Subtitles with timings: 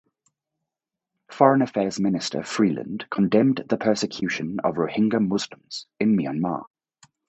[1.29, 6.65] Foreign affairs minister Freeland condemned the persecution of Rohingya Muslims in Myanmar.